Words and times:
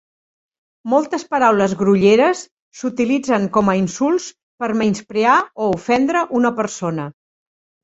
Moltes 0.93 1.25
paraules 1.33 1.75
grolleres 1.81 2.41
s'utilitzen 2.79 3.45
com 3.59 3.71
a 3.75 3.77
insults 3.83 4.27
per 4.65 4.73
a 4.73 4.81
menysprear 4.81 5.37
o 5.45 5.71
ofendre 5.77 6.27
una 6.43 6.57
persona. 6.65 7.09